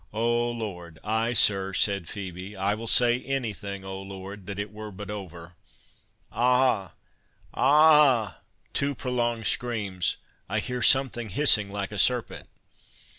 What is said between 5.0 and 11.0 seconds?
over!—Ah! ah!"—(two prolonged screams)—"I hear